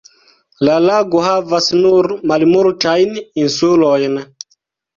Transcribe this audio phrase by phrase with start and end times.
[0.69, 3.15] La lago havas nur malmultajn
[3.45, 4.21] insulojn.